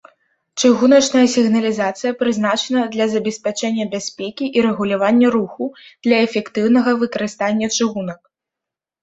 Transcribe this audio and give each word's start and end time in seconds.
Чыгуначная 0.59 1.25
сігналізацыя 1.33 2.11
прызначана 2.21 2.81
для 2.95 3.05
забеспячэння 3.13 3.85
бяспекі 3.93 4.49
і 4.59 4.65
рэгулявання 4.67 5.27
руху 5.37 5.69
для 6.09 6.17
эфектыўнага 6.31 6.97
выкарыстання 7.05 7.67
чыгунак. 7.77 8.21